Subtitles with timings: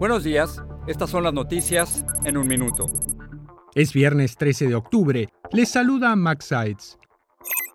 [0.00, 2.86] Buenos días, estas son las noticias en un minuto.
[3.74, 5.28] Es viernes 13 de octubre.
[5.52, 6.98] Les saluda Max Sides.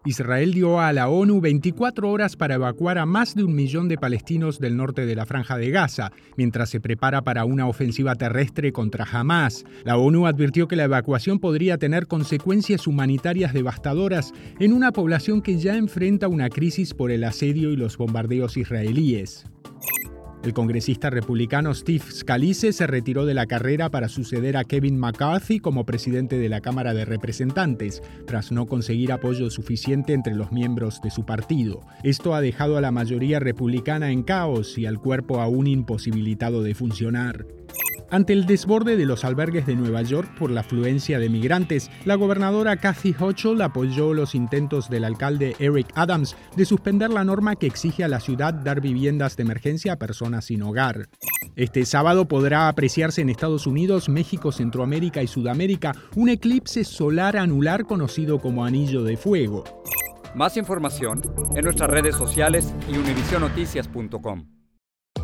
[0.06, 4.00] Israel dio a la ONU 24 horas para evacuar a más de un millón de
[4.00, 8.72] palestinos del norte de la franja de Gaza, mientras se prepara para una ofensiva terrestre
[8.72, 9.64] contra Hamas.
[9.84, 15.60] La ONU advirtió que la evacuación podría tener consecuencias humanitarias devastadoras en una población que
[15.60, 19.46] ya enfrenta una crisis por el asedio y los bombardeos israelíes.
[20.46, 25.60] El congresista republicano Steve Scalise se retiró de la carrera para suceder a Kevin McCarthy
[25.60, 31.02] como presidente de la Cámara de Representantes, tras no conseguir apoyo suficiente entre los miembros
[31.02, 31.82] de su partido.
[32.04, 36.76] Esto ha dejado a la mayoría republicana en caos y al cuerpo aún imposibilitado de
[36.76, 37.48] funcionar.
[38.12, 42.16] Ante el desborde de los albergues de Nueva York por la afluencia de migrantes, la
[42.16, 47.68] gobernadora Kathy Hochul apoyó los intentos del alcalde Eric Adams de suspender la norma que
[47.68, 51.10] exige a la ciudad dar viviendas de emergencia a personas sin hogar.
[51.56, 57.86] Este sábado podrá apreciarse en Estados Unidos, México, Centroamérica y Sudamérica un eclipse solar anular
[57.86, 59.64] conocido como Anillo de Fuego.
[60.36, 61.22] Más información
[61.56, 64.46] en nuestras redes sociales y univisionoticias.com.